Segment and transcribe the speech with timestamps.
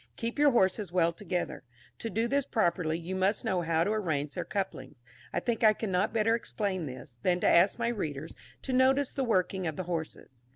[0.17, 1.63] Keep your horses well together;
[1.99, 5.03] to do this properly, you must know how to arrange their couplings.
[5.31, 8.33] I think I cannot better explain this, than to ask my readers
[8.63, 10.31] to notice the working of the horses.